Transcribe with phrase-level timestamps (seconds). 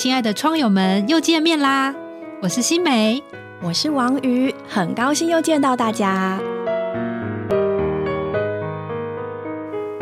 [0.00, 1.94] 亲爱的窗友们，又见面啦！
[2.40, 3.22] 我是新梅，
[3.62, 6.40] 我是王瑜，很高兴又见到大家。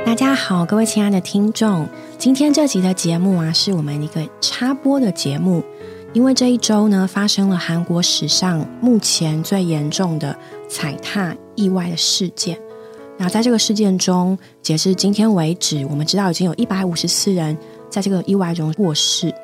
[0.06, 1.84] 大家好，各位亲爱的听众，
[2.16, 5.64] 今天这集的节目啊，是我们一个插播的节目，
[6.12, 12.56] 因为这一周呢，发生了韩国史上目前最严重的踩踏意外的事件。
[13.16, 17.58] 那在这个事件中，截至今天为止，我们知道已经有一百五十四人
[17.90, 19.34] 在这个意外中过世。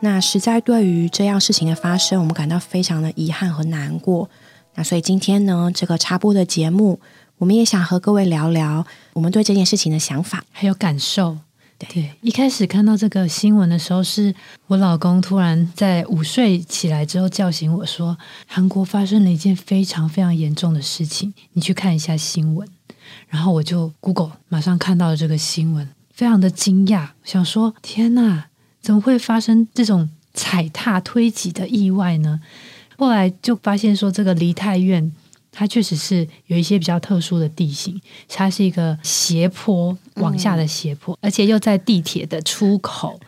[0.00, 4.30] 那实在对于这样事情的发生，我们感到非常的遗憾和难过。
[4.74, 7.00] 那所以今天呢，这个插播的节目，
[7.38, 11.38] 我们也想和各位聊聊我们对这件事情的想法还有感受。
[11.78, 14.34] 对，一开始看到这个新闻的时候，是
[14.66, 22.68] 我老公突然在午睡起来之后叫醒我说，韩国发生了一件非常非常严重的事情，你去看一下新闻。
[23.28, 28.48] 然后我就 Google，马上看到了这个新闻，非常的惊讶，想说天哪，
[28.80, 32.40] 怎么会发生这种踩踏推挤的意外呢？
[32.96, 35.12] 后来就发现说，这个梨泰院
[35.52, 43.18] 它确实是有一些比较特殊的地形，它是一个斜坡往下的斜坡，而且又在地铁的出口，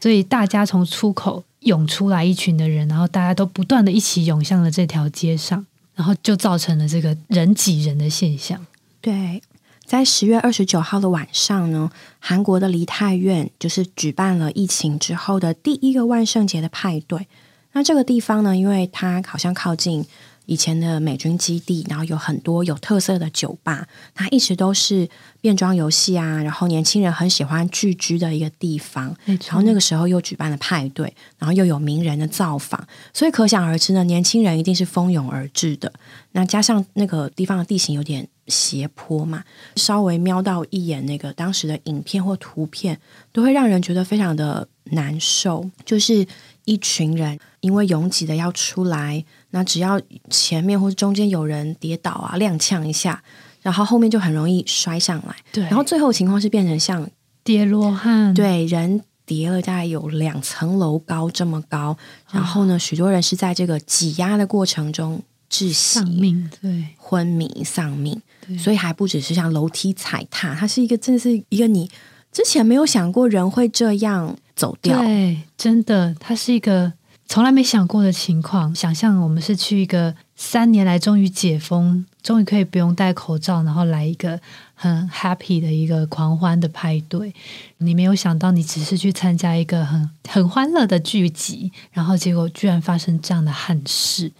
[0.00, 5.64] 所以大家从出口涌出来一群的人，然后大家都不断的一起涌向了这条街上，
[5.94, 8.64] 然后就造成了这个人挤人的现象。
[9.00, 9.42] 对，
[9.90, 17.26] 在十月二十九号的晚上呢，韩国的梨泰院就是举办了疫情之后的第一个万圣节的派对。
[17.72, 20.06] 那这个地方呢，因为它好像靠近
[20.46, 25.08] 以前的美军基地，然后有很多有特色的酒吧，它一直都是
[25.40, 29.12] 变装游戏啊，然后年轻人很喜欢聚居的一个地方。
[29.24, 35.92] 然后那个时候又举办了派对，然后又有名人的造访，所以可想而知呢，年轻人一定是蜂拥而至的。
[36.30, 38.28] 那加上那个地方的地形有点。
[38.50, 39.44] 斜坡嘛，
[39.76, 43.00] 稍微瞄到一眼那个当时的影片或图片，
[43.32, 45.70] 都会让人觉得非常的难受。
[45.84, 46.26] 就是
[46.64, 53.22] 一群人因为拥挤的要出来，那只要前面或者中间有人跌倒啊，踉跄一下，
[53.62, 55.36] 然后后面就很容易摔上来。
[55.52, 57.08] 对，然后最后情况是变成像
[57.44, 61.96] 跌落汉，对，人跌了大概有两层楼高这么高，
[62.32, 68.20] 然后呢，许多人是在这个挤压的过程中窒息、命，对，昏迷丧命。
[68.58, 71.88] 所以还不只是像楼梯踩踏，它是一个真的是一个你
[72.32, 74.98] 之前没有想过人会这样走掉。
[74.98, 76.92] 对，真的，它是一个
[77.26, 78.74] 从来没想过的情况。
[78.74, 84.38] 想象我们是去一个三年来终于解封，终于可以不用戴口罩，然后来一个
[84.74, 87.34] 很 happy 的一个狂欢的派对。
[87.78, 94.30] 你没有想到，你只是去参加一个很很欢乐的聚集，然后结果居然发生这样的憾事。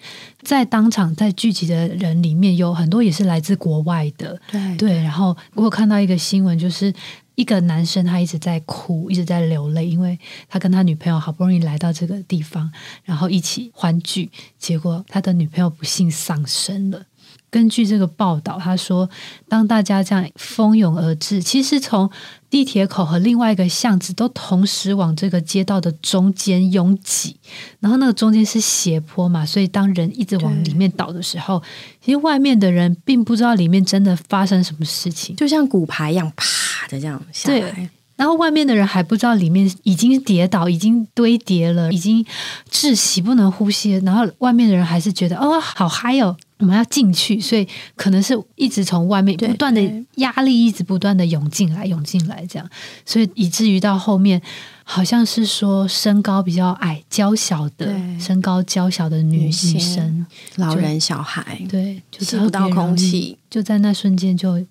[0.43, 4.41] 在当场在聚集的人里面，有很多也是来自国外的。
[4.51, 6.93] 对对，然后我有看到一个新闻，就是
[7.35, 12.71] 一个男生他一直在哭，一直在流泪，因为他跟他女朋友好不容易来到这个地方，
[13.05, 17.03] 然后一起欢聚，结果他的女朋友不幸丧生了。
[17.51, 19.09] 根据这个报道，他说，
[19.49, 22.09] 当大家这样蜂拥而至，其实从
[22.49, 27.37] 地铁口和另外一个巷子都同时往这个街道的中间拥挤，
[27.81, 31.63] 然后那个中间是斜坡嘛，所以当人一直往里面倒的时候，
[32.01, 37.91] 其实外面的人并不知道里面真的发生什么事情，就像骨牌一样，啪的这样下来。
[38.17, 42.23] 然后外面的人还不知道里面已经跌倒，已经堆叠了，已经
[42.71, 43.93] 窒息不能呼吸。
[44.05, 47.67] 然后外面的人还是觉得哦，好嗨哦，我们要进去，所以
[47.97, 49.83] 可能是一直从外面不断的
[50.17, 52.71] 压力，一直不断的涌进来，涌进来这样，
[53.05, 54.41] 所以以至于到后面
[54.85, 60.27] 好像是说身高比较矮、娇小的身高娇小的女女生、
[60.57, 64.65] 老人、小孩，对，就吸不到空气，就在那瞬间就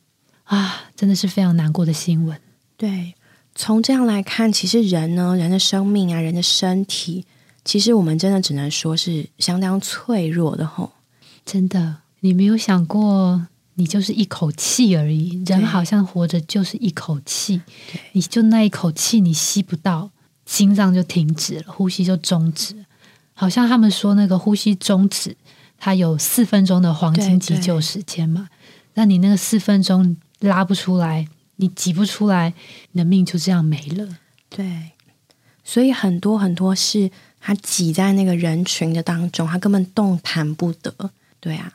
[0.45, 2.39] 啊，真的是非常难过的新闻，
[2.77, 3.13] 对。
[3.56, 7.25] 从这样来看，其实人呢，人的生命啊，人的身体，
[7.65, 10.89] 其实我们真的只能说是相当脆弱的吼。
[11.51, 15.44] 真的，你没有想过，你就是一口气而已。
[15.48, 17.60] 人好像活着就是一口气，
[18.12, 20.12] 你就那一口气你吸不到，
[20.46, 22.86] 心脏就停止了，呼吸就终止。
[23.34, 25.36] 好像他们说那个呼吸终止，
[25.80, 28.50] 它有四分钟的黄金急救时间嘛？
[28.94, 31.28] 那你那个四分钟拉不出来。
[31.56, 32.54] 你挤不出来，
[32.92, 34.07] 你的命就这样没了。
[34.50, 34.92] 对，
[35.63, 37.10] 所以很多很多事
[37.42, 40.94] 他挤在那个人群的当中，他根本动弹不得。
[41.39, 41.74] 对啊，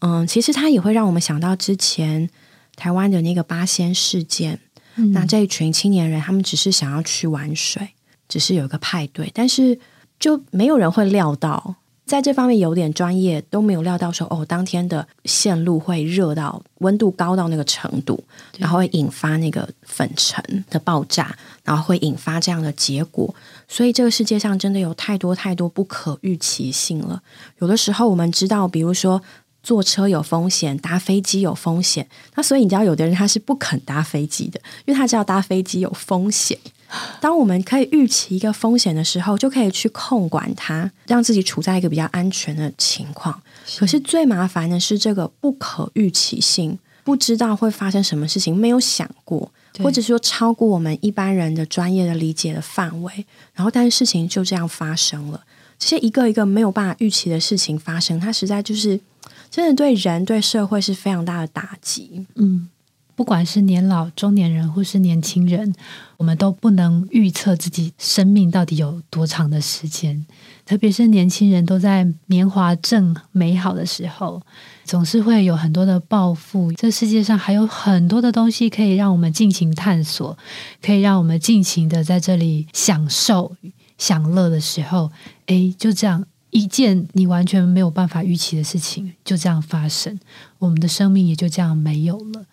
[0.00, 2.28] 嗯，其实它也会让我们想到之前
[2.76, 4.60] 台湾的那个八仙事件。
[5.12, 7.90] 那这一群青年人，他们只是想要去玩水，
[8.28, 9.78] 只是有一个派对，但是
[10.18, 18.24] 就没有人会料到在这方面有点专业，都没有料到说哦，当天的线路会热到温度高到那个程度，
[18.56, 23.32] 然后会引发那个粉尘的爆炸，然后会引发这样的结果。
[23.68, 27.22] 所以这个世界上真的有太多太多不可预期性了。
[27.58, 29.22] 有的时候我们知道，比如说
[29.62, 36.58] 坐车有风险，搭飞机有风险，那所以你知道，有的人他是不肯搭飞机的，因为他知道搭飞机有风险。
[37.20, 43.42] 当我们可以预期一个风险的时候，就可以去控管它，让自己处在一个比较安全的情况。
[43.78, 49.52] 可是最麻烦的是这个不可预期性，不知道会发生什么事情，没有想过，
[49.82, 53.26] 或者说超过我们一般人的专业的理解的范围。
[53.54, 55.44] 然后，但是事情就这样发生了，
[55.78, 59.00] 这些一个一个没有办法预期的事情发生，它实在就是
[59.50, 62.26] 真的对人对社会是非常大的打击。
[62.36, 62.68] 嗯。
[63.14, 65.74] 不管是年老、中年人或是年轻人，
[66.18, 70.24] 我们都不能预测自己生命到底有多长的时间。
[70.64, 74.40] 特别是年轻人都在年华正美好的时候，
[74.88, 76.72] 总是会有很多的抱负。
[76.72, 80.36] 这世界上还有很多的东西可以让我们尽情探索，
[80.80, 83.54] 可以让我们尽情的在这里享受、
[83.98, 85.12] 享乐的时候，
[85.46, 90.18] 诶，就这样一件你完全没有办法预期的事情就这样发生，
[90.58, 92.46] 我们的生命也就这样没有了。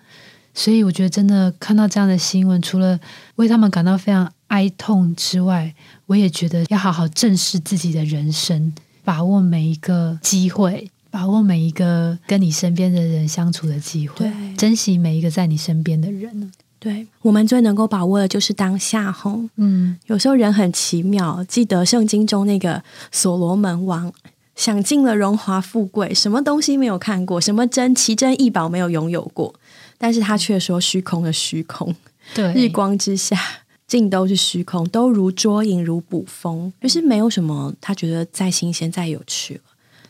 [0.54, 3.00] 所以我觉得，真的看到这样的新闻，除了
[3.36, 5.74] 为他们感到非常哀痛之外，
[6.06, 8.74] 我也觉得要好好正视自己的人生，
[9.04, 16.52] 把握每一个机会，把握每一个跟你身边的人相处的机会，珍惜每一个在你身边的人。
[16.78, 19.10] 对我们最能够把握的就是当下。
[19.10, 22.84] 吼，嗯，有时候人很奇妙，记得圣经中那个
[23.14, 24.12] 所罗门王，
[24.58, 29.56] 享尽了荣华富贵，什么东西没有看过，什么珍奇珍异宝没有拥有过。
[29.98, 31.96] 但是他却说虚空的虚空，
[32.34, 33.40] 对，日光之下
[33.88, 39.62] 尽都是虚空，都如捉影，如捕风，就是没有什么他觉得再新鲜、再有趣了。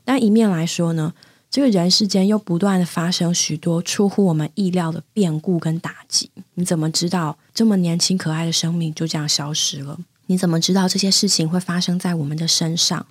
[0.06, 1.14] 但一面来说呢，
[1.52, 6.30] 这个人世间又不断的发生许多出乎我们意料的变故跟打击。
[6.54, 9.98] 你怎么知道这么年轻可爱的生命就这样消失了？
[10.28, 13.06] 你怎么知道这些事情会发生在我们的身上？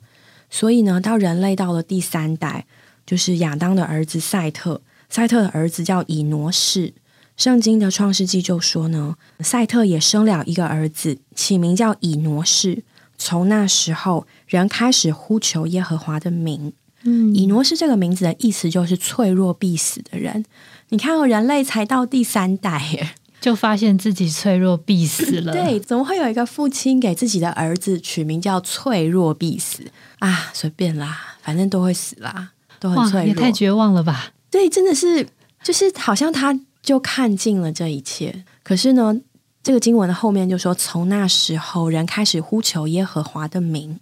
[0.49, 2.67] 所以呢，到人类到了第三代，
[3.05, 4.81] 就是亚当的儿子赛特。
[5.08, 6.93] 赛特的儿子叫以挪士，
[7.37, 12.82] 圣经的创世纪就说呢，赛特也生了一个儿子，起名叫以挪士。
[13.17, 16.73] 从那时候，人开始呼求耶和华的名。
[17.05, 20.45] 嗯，以挪士这个名字的意思就是脆弱必死的人。
[20.89, 25.53] 你看，哦人类才到第三代耶，就发现自己脆弱必死了。
[25.56, 29.83] 对，怎么会有一个父亲给自己的儿子取名叫脆弱必死
[30.19, 30.51] 啊？
[30.53, 34.33] 随便啦，反正都会死啦，都很脆弱，也太绝望了吧。
[34.51, 35.27] 对，真的是，
[35.62, 38.45] 就是好像他就看尽了这一切。
[38.62, 39.21] 可是呢，
[39.62, 43.99] 这个经文的后面就说，从那时候人开始呼求耶和华的名。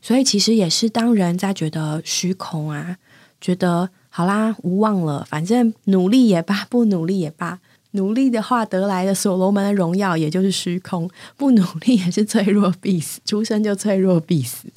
[0.00, 2.96] 所以其实也是当人在觉得虚空啊，
[3.40, 7.60] 觉得好啦，无望了，反正努力也罢，不努力也罢，
[7.92, 14.68] 努力的话得来的所罗门的荣耀也就是虚空，不努力也是脆弱必死，出生就脆弱必死。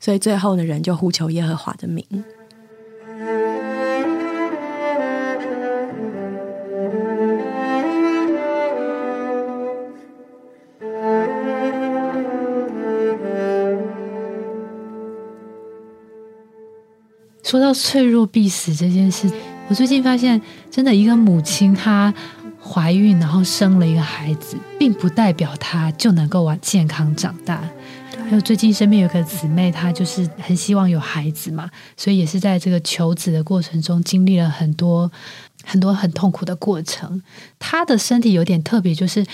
[0.00, 2.04] 所以最后呢人就呼求耶和华的名。
[17.52, 19.30] 说到脆弱必死这件事，
[19.68, 20.40] 我最近发现，
[20.70, 22.10] 真的一个母亲她
[22.58, 27.62] 怀孕然后生了一个孩子，并不代表她就能够往健康长大。
[28.26, 35.12] 还有最近身边有个姊妹，她就是很希望有孩子嘛，所以也是在这个求子的过程中经历了很多
[35.62, 37.20] 很多很痛苦的过程。
[37.58, 39.26] 她的身体有点特别，就是。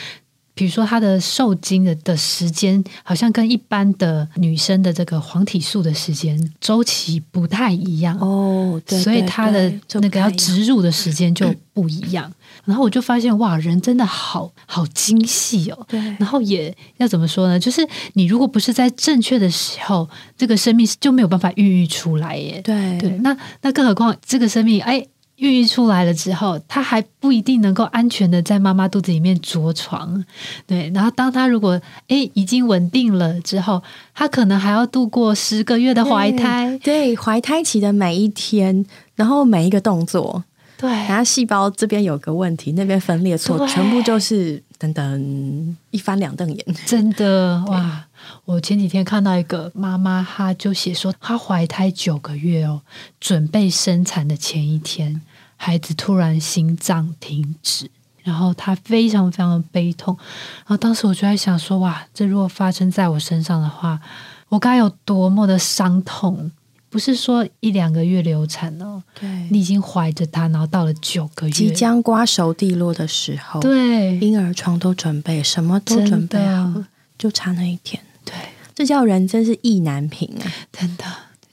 [0.58, 12.32] 比如说，她的受精的的时间好像跟一般的女生的这个黄体素的时间周期不太一样哦，所以她的那个要植入的时间就不一样。
[12.64, 15.86] 然后我就发现，哇，人真的好好精细哦。
[15.88, 17.60] 对，然后也要怎么说呢？
[17.60, 22.60] 就是你如果不是在正确的时候，这个生命就没有办法孕育出来耶。
[22.64, 25.06] 对对，那那更何况这个生命，哎。
[25.38, 30.24] 孕育出来了之后，他还不一定能够安全的在妈妈肚子里面着床，
[30.66, 30.90] 对。
[30.92, 33.80] 然后当他如果诶已经稳定了之后，
[34.14, 40.42] 他可能还要度过十个月的怀胎，对，怀胎期的每一天，然后每一个动作，
[40.76, 40.90] 对。
[40.90, 48.04] 然后细胞这边有个问题，那边分裂错，全部就是等等一翻两瞪眼，真的 哇。
[48.44, 52.82] 我前几天看到一个妈妈，她就写说，她怀胎九个月哦，
[53.20, 55.22] 准备生产的前一天，
[55.60, 57.90] 孩子突然心脏停止，
[58.22, 60.16] 然后他非常非常的悲痛。
[60.58, 64.00] 然后当时我就在想说，哇，这如果发生在我身上的话，
[64.48, 66.50] 我该有多么的伤痛！
[66.90, 76.88] 不是说一两个月流产哦，对，你已经怀着他，然后到了九个月，即将瓜熟蒂落的时候，对，婴儿床都准备，什么都准备好了，
[77.18, 78.02] 就差那一天。
[78.24, 78.34] 对，
[78.74, 80.48] 这叫人真是意难平啊！
[80.72, 81.04] 真的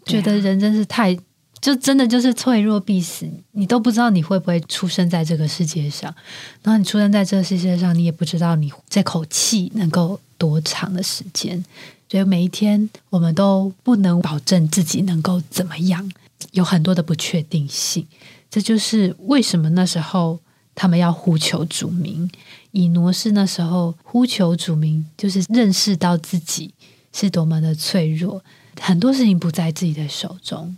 [0.06, 1.18] 觉得人真是太，
[1.66, 6.14] 就真的就是脆弱必死，你都不知道你会不会出生在这个世界上，
[6.62, 11.66] 然后你出生在这个世界上，你也不知道你这口气能够多长的时间。
[12.08, 16.08] 所以每一天，我们都不能保证自己能够怎么样，
[16.52, 18.06] 有很多的不确定性。
[18.52, 20.40] 这就是为什么那时候
[20.76, 22.30] 他们要呼求主名。
[22.74, 26.72] 以挪士那时候呼求主名，就是认识到自己
[27.12, 28.44] 是多么的脆弱，
[28.80, 30.78] 很多事情不在自己的手中。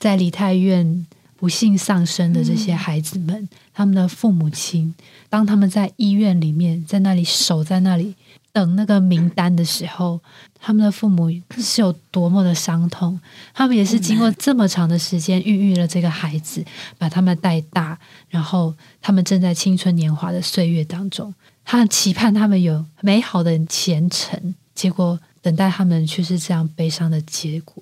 [0.00, 4.92] 在梨泰院不幸丧生的这些孩子们，他们的父母亲，
[5.28, 8.16] 当他们在医院里面，在那里守在那里。
[8.52, 10.20] 等那个名单的时候，
[10.58, 13.20] 他们的父母是有多么的伤痛。
[13.54, 16.64] 他们也是经过这么长的时间孕育了这个孩子，
[16.98, 17.96] 把他们带大，
[18.28, 21.32] 然后他们正在青春年华的岁月当中，
[21.64, 27.80] 他期盼他们有美好的前程，结果等待他们却是这样悲伤的结果。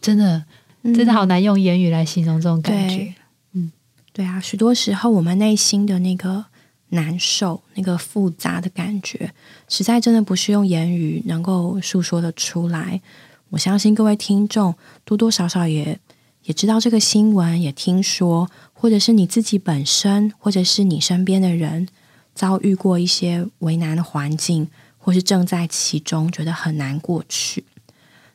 [0.00, 0.44] 真的，
[0.92, 3.14] 真的好难用言语来形容这种感觉。
[3.52, 3.72] 嗯，
[4.12, 6.46] 对啊，许多时候我们内心的那个。
[6.90, 9.32] 难受，那个复杂的感觉，
[9.68, 13.00] 实在真的不是用言语能够诉说的出来。
[13.48, 14.72] 我相信各位听众
[15.04, 15.98] 多多少少也
[16.44, 21.88] 也知道这个新闻，也听说，或者是你自己本身，或者是你身边的人
[22.32, 27.64] 遭遇过一些为难的环境，或是正在其中，觉得很难过去。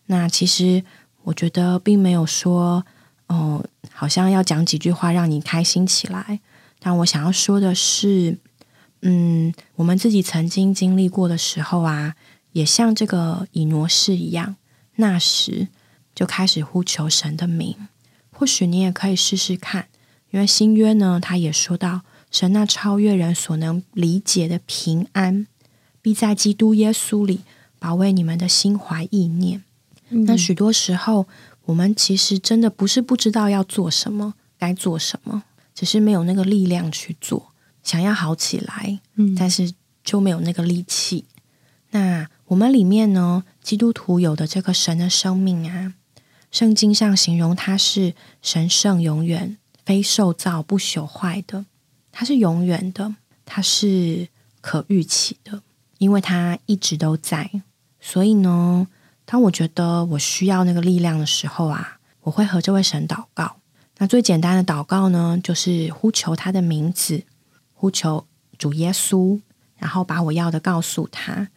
[0.08, 0.84] 那其实
[1.24, 2.86] 我觉得并没有说，
[3.28, 6.40] 哦，好像要讲几句话让你开心起来。
[6.80, 8.38] 但我想要说的是，
[9.02, 12.16] 嗯，我们自己曾经经历过的时候啊，
[12.54, 14.56] 也像这个以挪士一样，
[14.96, 15.68] 那时
[16.16, 17.76] 就开始呼求神的名。
[18.32, 19.90] 或许你也可以试试看，
[20.32, 25.46] 因为新约呢，他也说到，神那超越人所能理解的平安，
[26.02, 27.42] 必在基督耶稣里
[27.78, 29.64] 保卫你们的心怀意念。
[30.10, 31.28] 那许多时候，
[31.66, 35.44] 我们其实真的不是不知道要做什么，该做什么。
[35.76, 39.74] 只是没有那个力量去做，想要好起来，嗯，但是
[40.04, 41.24] 就没有那个力气。
[41.92, 45.94] 那我们里面呢，基督徒有的这个神的生命啊，
[46.52, 51.66] 圣经上形容它是神圣、永远、非受造、不朽坏的，
[52.12, 54.28] 它是永远的，它是
[54.60, 55.64] 可预期的，
[56.00, 57.50] 因为它一直都在。
[58.02, 58.86] 所以呢，
[59.32, 63.58] 当我觉得我需要那个力量的时候啊，我会和这位神祷告。
[64.00, 67.26] 那最简单的祷告呢，就是呼求他的名字，
[67.76, 68.26] 呼求
[68.58, 69.40] 主耶稣，
[69.78, 71.50] 然后把我要的告诉他。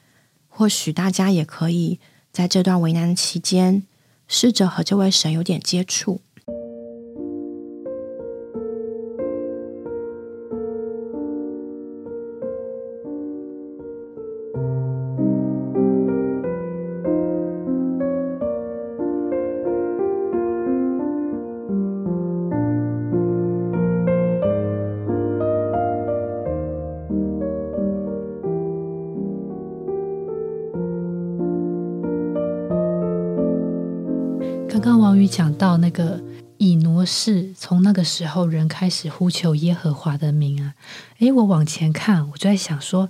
[0.51, 1.99] 或许大家也可以
[2.31, 3.85] 在这段为难期间，
[4.29, 6.21] 试着和这位神有点接触。
[35.29, 36.23] 讲到那个
[36.59, 40.75] 以挪士，从那个时候人开始呼求耶和华的名啊！
[41.19, 43.09] 诶，我往前看，我就在想说，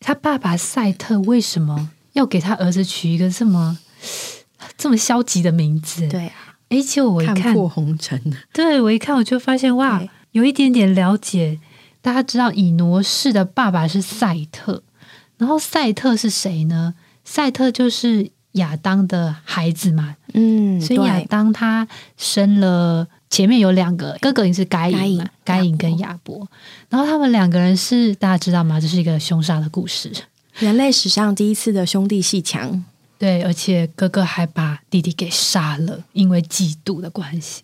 [0.00, 3.78] 他爸爸赛特为什么要给他儿子取一个这么
[4.76, 6.08] 这么消极的名字？
[6.08, 8.20] 对啊，诶，结果我一看破红尘，
[8.52, 11.60] 对我一看我就发现哇，有一点点了解。
[12.00, 14.82] 大家知道以挪士的爸爸是赛特，
[15.38, 16.94] 然后赛特是谁呢？
[17.24, 20.16] 赛特就是亚当的孩子嘛。
[20.34, 26.46] 嗯，所以亚当他生了前面有两个哥哥，也是该隐嘛，该隐跟亚伯，
[26.88, 28.80] 然后他们两个人是大家知道吗？
[28.80, 30.10] 这是一个凶杀的故事，
[30.58, 32.84] 人类史上第一次的兄弟戏强。
[33.18, 37.62] 对，而且哥哥还把弟弟给杀了，因为嫉妒的关系。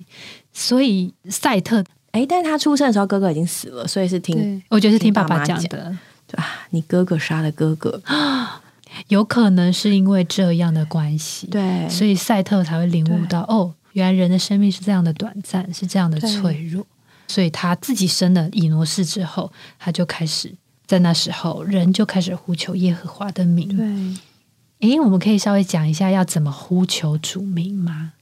[0.52, 5.96] 所以赛特，哎，但是他出生的时候哥哥已经死了，所以是听，我觉得是听爸爸讲的，
[6.28, 8.62] 对啊，你哥哥杀了哥哥 啊。
[9.08, 16.86] 有可能是因为这样的关系，对，所以赛特才会领悟到，哦，原来人的生命是这样的短暂，是这样的脆弱。
[17.26, 20.50] 所以他自己生了以挪士之后，他就开始
[20.86, 23.68] 在那时候，人就开始呼求耶和华的名。
[23.76, 28.12] 对，诶，我们可以稍微讲一下要怎么呼求主名吗？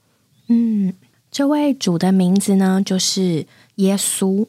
[0.48, 0.92] 嗯，
[1.30, 3.46] 这位主的名字呢，就是
[3.76, 4.44] 耶稣。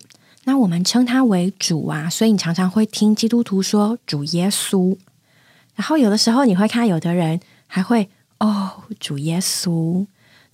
[0.46, 4.98] 那我们称他为主啊，所以你常常会听基督徒说主耶稣。
[5.78, 10.06] 然后有的时候你会看，有的人还会哦，主耶稣。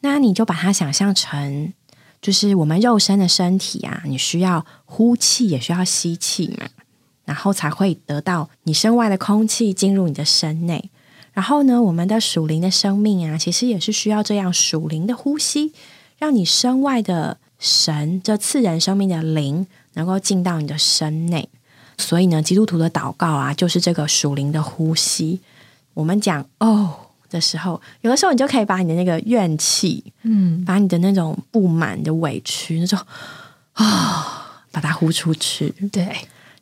[0.01, 1.71] 那你就把它想象成，
[2.21, 6.67] 就是我们肉身的身体啊，你需要呼气，也需要吸气嘛，
[7.23, 10.91] 然后才会得到你身外的空气进入你的身内。
[11.31, 15.71] 然后呢，我们的属灵的生命啊，其实也是需要这样属灵的呼吸，
[16.17, 21.47] 让你身外的神，这次人生命的灵，能够进到你的身内。
[21.97, 25.39] 所以呢，基督徒的祷告啊，就是这个属灵的呼吸。
[25.93, 26.93] 我们讲哦
[27.29, 32.99] 的时候，有的时候你就可以把你的那个怨气，嗯，把你的那种不满的委屈，那种
[33.73, 35.69] 啊，把它呼出去。
[35.91, 36.15] 对。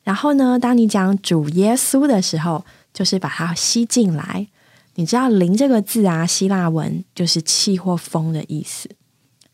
[0.04, 4.48] 然后呢，当你讲主耶稣的时候，就是把它吸进来。
[4.96, 8.90] 你知道“灵”这个字啊，希腊文就是气或风的意思。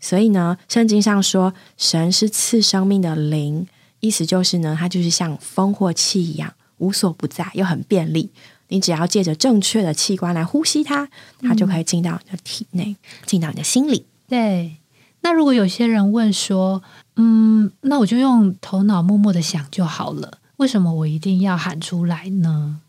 [0.00, 3.68] 所以呢，圣经上说神是赐生命的灵，
[4.00, 8.31] 意思就是呢，它就是像风或气一样，无所不在，又很便利。
[8.69, 11.09] 你只要借着正确的器官来呼吸它，
[11.40, 14.05] 它就可以进到你的体内，进到你的心里。
[14.28, 14.76] 对。
[15.21, 16.81] 那如果有些人问说，
[17.17, 22.81] 嗯，那我就用头脑默默的想就好了，为什么我一定要喊出来呢？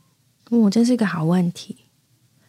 [0.52, 1.76] 哦，这是一个好问题。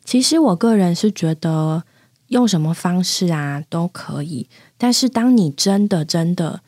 [0.04, 1.84] 其实我个人是觉得
[2.26, 6.60] 用什么方式啊都可以，但是当你真的真的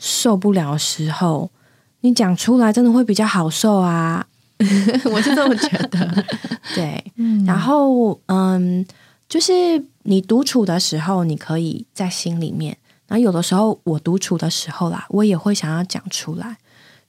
[0.00, 1.50] 受不了时候，
[2.00, 4.26] 你讲出来真的会比较好受啊。
[5.12, 6.24] 我是这么觉得。
[6.74, 7.12] 对，
[7.46, 8.84] 然后嗯，
[9.28, 9.52] 就是
[10.04, 12.74] 你独处的时候，你可以在心里面；
[13.06, 16.56] 然后有的时候我独处的时候啦，我也会想要讲出来，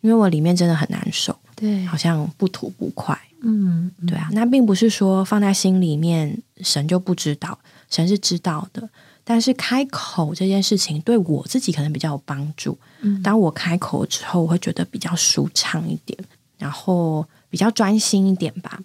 [0.02, 3.18] 因为我里面真的很难受，对，好像不吐不快。
[3.44, 7.58] 嗯，对啊，那并不是说放在心里面，神就不知道，
[7.90, 8.90] 神是知道的。
[9.24, 12.78] 但是开口这件事情对我自己可能比较有帮助。
[13.02, 16.18] 嗯，当我开口之后，我会觉得比较舒畅一点，
[16.58, 18.80] 然后比较专心一点吧。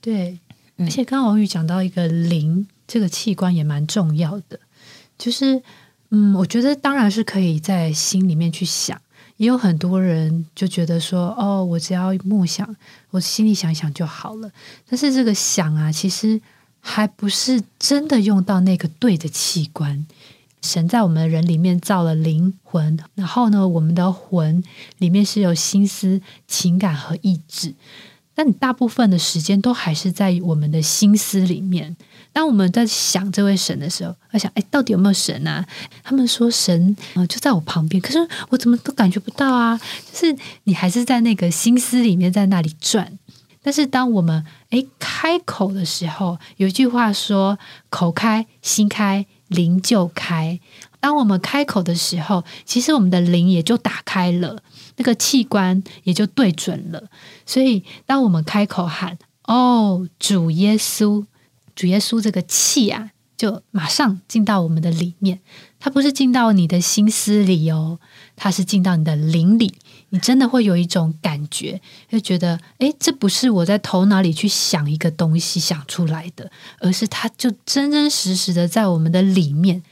[0.00, 0.38] 对，
[0.78, 4.58] 而且刚刚王宇讲到一个灵这个器官也蛮重要的，
[5.18, 5.62] 就是
[6.10, 9.00] 嗯，我觉得当然是可以在心里面去想。
[9.38, 12.76] 也有很多人就觉得说，哦，我只要默想，
[13.10, 14.48] 我心里想一想就好了。
[14.88, 16.40] 但是这个想啊，其实
[16.86, 20.06] 还不是真的用到那个对的器官。
[20.60, 24.62] 神在我们人里面造了灵魂，然后呢，我们的魂
[24.98, 27.74] 里面是有心思、情感和意志。
[28.34, 31.96] 但你大部分的时间都还是在我们的心思里面。
[32.32, 35.64] 当我们在想这位神的时候，在想，哎，到底有没有神啊？
[36.02, 38.18] 他们说神啊就在我旁边，可是
[38.48, 39.80] 我怎么都感觉不到啊！
[40.12, 43.18] 就是你还是在那个心思里面在那里转。
[43.64, 50.60] 但是当我们哎开口的时候，有一句话说：“口开心开，灵就开。”
[51.00, 54.62] 当我们开口的时候，其实我们的灵也就打开了。
[54.96, 57.08] 那个器官也就对准了，
[57.46, 61.24] 所以当我们开口喊“哦，主耶稣，
[61.74, 65.40] 主耶稣”，这个气啊，就马上进到我们的里面。
[65.80, 67.98] 它不是进到你的心思里哦，
[68.36, 69.74] 它是进到你的灵里。
[70.14, 76.48] 你真的会有一种感觉，就觉得，诶，这不是我在头脑里去想一个东西想出来的，
[76.78, 79.82] 而是它就真真实实的在我们的里面。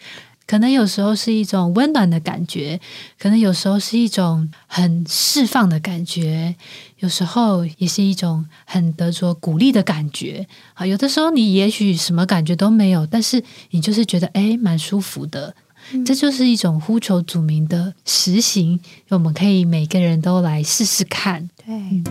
[0.46, 2.80] 可能有时候是一种温暖的感觉，
[3.18, 6.54] 可能有时候是一种很释放的感觉，
[6.98, 10.46] 有时候也是一种很得着鼓励的感觉。
[10.74, 15.56] 啊，有的时候你也许什么感觉都没有，但是你就是觉得哎，蛮舒服的。
[16.05, 21.48] 这就是一种呼求主名的实行，我们可以每个人都来试试看。
[21.64, 22.02] 对。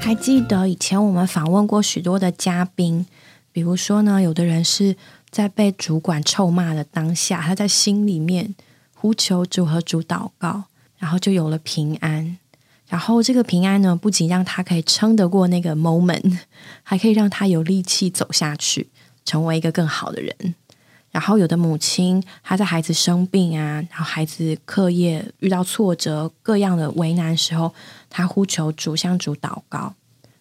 [0.00, 3.06] 还记得以前我们访问过许多的嘉宾，
[3.52, 4.96] 比如说呢，有的人是
[5.30, 8.56] 在被主管臭骂的当下，他在心里面
[9.00, 10.64] 呼求主和主祷告，
[10.98, 12.36] 然后就有了平安。
[12.86, 16.38] 然后这个平安呢，不仅让他可以撑得过那个 moment，
[16.82, 18.90] 还可以让他有力气走下去，
[19.24, 20.54] 成为一个更好的人。
[21.10, 27.72] 然后有的母亲，她在孩子生病啊，然后孩子课业遇到挫折、各样的为难时候，
[28.10, 29.94] 她呼求主，向主祷告。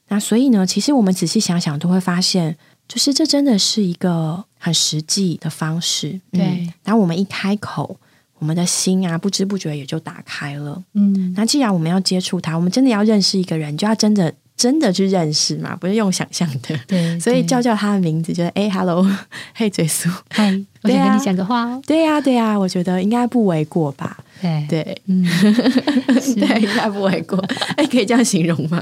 [0.10, 6.19] 那所以呢，其实我们仔细想想，都会发现，就是这真的是一个很实际的方式。
[6.32, 8.00] 对，当我们一开口，
[8.39, 10.82] 我们的心啊，不知不觉也就打开了。
[10.93, 16.78] 嗯，那既然我们要接触他，我们真的要认识一个人，就要真的真的去认识嘛，不是用想象的。
[16.88, 19.06] 对， 所以叫叫他的名字，就是哎，hello，
[19.54, 20.47] 嘿，嘴苏，嗨，
[20.84, 21.82] 我想跟你讲个话哦。
[21.86, 24.17] 对呀，对呀，我觉得应该不为过吧。
[24.41, 25.23] 对对，嗯，
[26.39, 27.38] 对，应该不为过。
[27.75, 28.82] 哎，可以这样形容吗？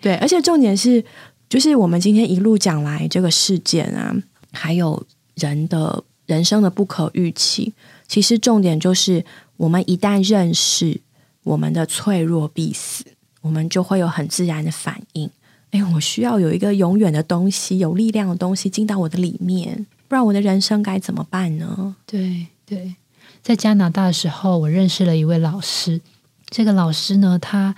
[0.00, 1.04] 对，而且重点是，
[1.48, 4.14] 就是我们今天一路讲来这个事件啊，
[4.52, 5.02] 还有
[5.34, 7.72] 人的人生的不可预期，
[8.06, 9.24] 其实重点就是，
[9.56, 11.00] 我们一旦认识
[11.42, 13.04] 我们的脆弱必死，
[13.40, 15.30] 我们就会有很自然的反应。
[15.70, 21.96] 哎，我需要有一个永远的东西，有力量的东西进到我的里面，不然我的人生该怎么办呢？
[22.06, 22.94] 对对，
[23.42, 26.00] 在加拿大的时候，我认识了一位老师。
[26.48, 27.74] 这个老师呢，他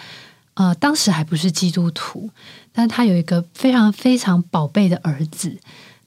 [0.54, 2.28] 呃当时还不是基督徒，
[2.72, 5.56] 但他有一个非常非常宝贝的儿子。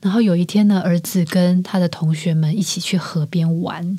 [0.02, 3.98] 然后有一天呢，儿子跟他的同学们一起去河边玩。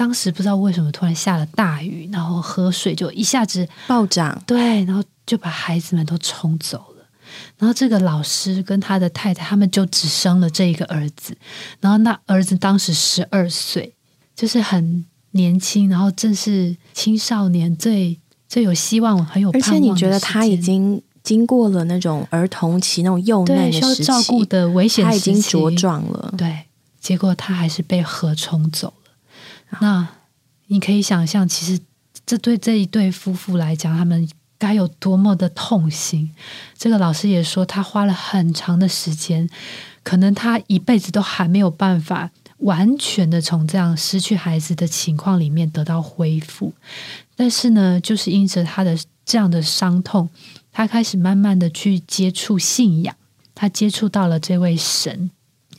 [0.00, 7.04] 当时不知道为什么突然下了大雨，然后河水就一下子暴涨，对，然后就把孩子们都冲走了。
[7.58, 11.36] 然后这个老师跟他的太太，他们就只生了这一个儿子。
[11.80, 13.94] 然后那儿子当时十二岁，
[14.34, 15.04] 就是很。
[15.32, 26.34] 年轻，然后正是青少年最最有希望、很有，而且你觉得他已经经过了那种儿童期那种幼嫩需要照顾的危险他已经茁壮了。
[26.36, 26.64] 对，
[26.98, 28.94] 结果他还是被河冲走了。
[29.78, 30.08] 那
[30.66, 31.80] 你可以想象，其实
[32.26, 34.28] 这对这一对夫妇来讲，他们
[34.58, 36.34] 该有多么的痛心。
[36.76, 39.48] 这个老师也说，他花了很长的时间，
[40.02, 42.30] 可能他一辈子都还没有办法。
[42.60, 46.74] 完全的从这样失去孩子的情况里面得到恢复，
[47.34, 50.28] 但是呢，就是因着他的这样的伤痛，
[50.70, 53.16] 他开始慢慢的去接触信仰，
[53.54, 55.30] 他接触到了这位神。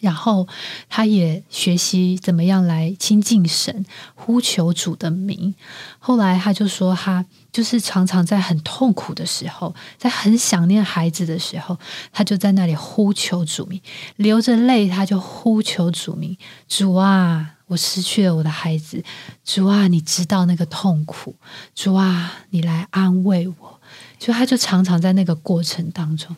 [0.02, 0.48] 然后，
[0.90, 3.86] 他也学习怎么样来亲近神，
[4.16, 5.56] 呼求主的名。
[6.00, 11.78] 后来，他就说，他就是常常在很痛苦的时候，在很想念孩子的时候，
[12.12, 13.80] 他就在那里呼求主名，
[14.16, 16.36] 流着泪，他就呼求主名：
[16.68, 19.04] 主啊，我失去了我的孩子，
[19.46, 21.36] 主啊，你知道那个痛苦，
[21.76, 23.80] 主啊，你来安慰我。
[24.18, 26.34] 就他就常常在那个过程当中，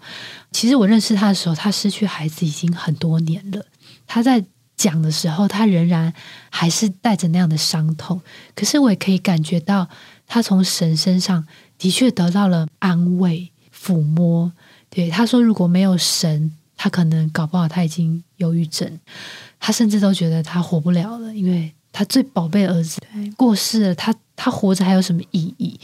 [0.53, 3.65] 其实我认识他的时候，他失去孩子已经很多年了。
[4.07, 4.45] 他在
[4.77, 6.13] 讲的时候，他仍然
[6.49, 8.21] 还是带着那样的伤痛。
[8.55, 9.89] 可是我也可以感觉到，
[10.27, 11.45] 他从神身上
[11.77, 14.53] 的确得到了安慰、抚摸。
[14.89, 18.99] 对他说：“如果没有神，他可能搞不好他已经忧郁症，
[19.59, 23.01] 他甚至都觉得他活不了了，因为他最宝贝儿子
[23.35, 25.79] 过世了，他他活着还有什么意义？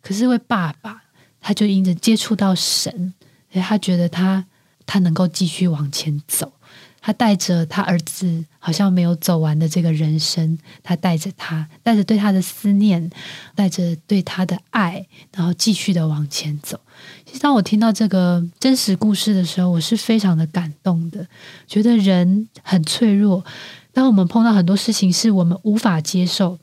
[0.00, 1.02] 可是为爸爸。”
[1.46, 3.12] 他就因着接触到神，
[3.54, 4.44] 所以他觉得他
[4.84, 6.52] 他能够继续往前走。
[7.00, 13.10] 他带着他儿子好像没有走完的这个人生，他带着他，带着对他的思念，
[13.54, 16.80] 带着对他的爱，然后继续的往前走。
[17.24, 21.24] 其实当我听到这个真实故事的时候，我是非常的感动的，
[21.68, 23.44] 觉得人很脆弱。
[23.92, 26.58] 当我们碰到很多事情是我们无法接受，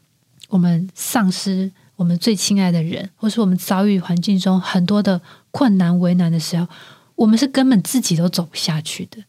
[0.49, 1.71] 我们丧失。
[1.97, 6.67] 我们最亲爱的人，或是我们遭遇环境中很多的困难、为难的时候，
[7.15, 9.23] 我们是根本自己都走不下去的。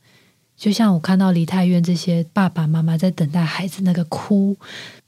[0.56, 4.56] 就像我看到梨泰院这些爸爸妈妈在等待孩子那个哭、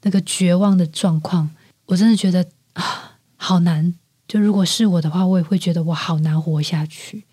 [0.01, 1.49] 那个绝望的状况，
[1.85, 3.95] 我真的觉得啊，好难。
[4.27, 7.23] 就如果是我的话，我也会觉得我好难活下去。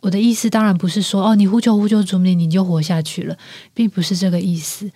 [0.00, 3.36] 我的意思当然不是说哦，你呼求呼求主名你就活下去了，
[3.74, 4.90] 并不是这个意思。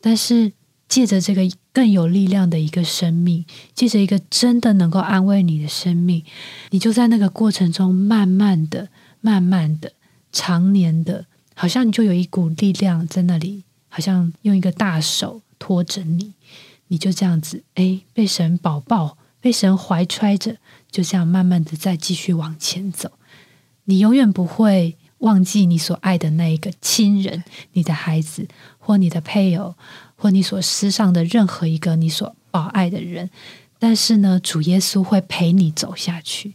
[0.00, 0.52] 但是。
[0.88, 3.44] 借着这个更有力量的一个生命，
[3.74, 6.24] 借着一个真的能够安慰你的生命，
[6.70, 8.88] 你就在那个过程中慢慢的、
[9.20, 9.92] 慢慢的、
[10.32, 16.34] 常年的，好像你就有一股力量在那里，好像用一个大手托着你，
[16.88, 20.56] 你就这样子，哎，被神保抱，被神怀揣着，
[20.90, 23.12] 就这样慢慢的再继续往前走。
[23.84, 28.46] 你永远不会忘记你所爱的那一个亲人，你的孩子
[28.86, 29.74] 或你的配偶。
[30.18, 33.28] 或你所思上的任何一个你所保爱的人，
[33.78, 36.54] 但是呢，主耶稣会陪你走下去，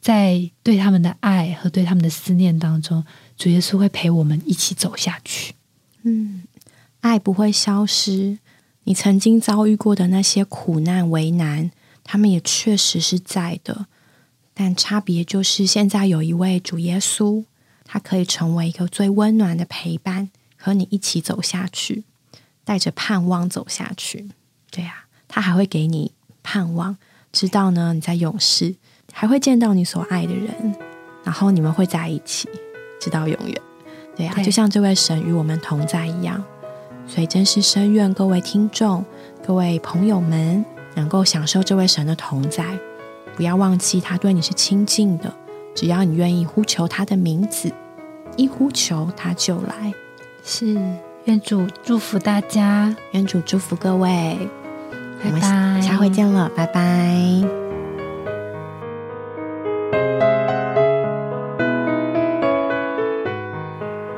[0.00, 3.04] 在对他们的爱和对他们的思念当中，
[3.36, 5.54] 主耶稣会陪我们一起走下去。
[6.04, 6.44] 嗯，
[7.00, 8.38] 爱不会消失，
[8.84, 11.72] 你曾经遭遇过的那些苦难、为难，
[12.04, 13.86] 他们也确实是在的，
[14.54, 17.44] 但差别就是现在有一位主耶稣，
[17.84, 22.04] 他可以成为一个最温暖的陪伴，和你一起走下去。
[22.62, 24.30] 带着盼望走下去，
[24.70, 26.96] 对呀，他还会给你盼望，
[27.32, 28.76] 知道呢你在勇士
[29.12, 30.76] 还会见到你所爱的人，
[31.24, 32.48] 然后你们会在一起，
[33.00, 33.60] 直到永远，
[34.14, 36.44] 对呀，就像这位神与我们同在一样。
[37.08, 39.04] 所以真是深愿各位听众、
[39.44, 42.78] 各位朋友们能够享受这位神的同在，
[43.34, 45.34] 不要忘记他对你是亲近的，
[45.74, 47.72] 只要你愿意呼求他的名字，
[48.36, 49.92] 一呼求他就来，
[50.44, 50.76] 是。
[51.24, 54.38] 愿主祝福大家，愿主祝福各位，
[55.22, 56.80] 拜拜，下回见了，拜拜。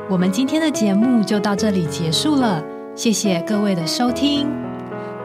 [0.09, 2.63] 我们今天的节目就到这里结束了，
[2.95, 4.47] 谢谢各位的收听。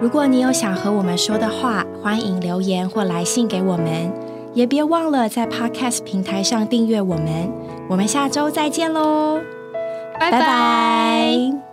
[0.01, 4.13] 如果你有想和我们说的话，欢迎留言或来信给我们，
[4.53, 7.49] 也别忘了在 Podcast 平台上订阅我们。
[7.89, 9.39] 我们下周再见喽，
[10.19, 11.68] 拜拜。